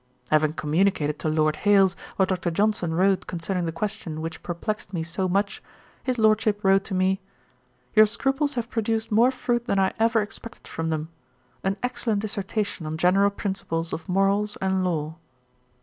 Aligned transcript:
Having 0.31 0.53
communicated 0.53 1.19
to 1.19 1.29
Lord 1.29 1.57
Hailes 1.57 1.95
what 2.15 2.29
Dr. 2.29 2.49
Johnson 2.49 2.95
wrote 2.95 3.27
concerning 3.27 3.67
the 3.67 3.71
question 3.71 4.19
which 4.19 4.41
perplexed 4.41 4.93
me 4.95 5.03
so 5.03 5.29
much, 5.29 5.61
his 6.03 6.17
Lordship 6.17 6.63
wrote 6.63 6.83
to 6.85 6.95
me: 6.95 7.21
'Your 7.93 8.07
scruples 8.07 8.55
have 8.55 8.67
produced 8.67 9.11
more 9.11 9.29
fruit 9.29 9.67
than 9.67 9.77
I 9.77 9.93
ever 9.99 10.23
expected 10.23 10.67
from 10.67 10.89
them; 10.89 11.09
an 11.63 11.77
excellent 11.83 12.21
dissertation 12.21 12.87
on 12.87 12.97
general 12.97 13.29
principles 13.29 13.93
of 13.93 14.09
morals 14.09 14.57
and 14.59 14.83
law.' 14.83 15.17